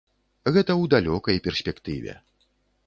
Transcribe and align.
Гэта 0.53 0.71
ў 0.81 0.91
далёкай 0.95 1.37
перспектыве. 1.49 2.19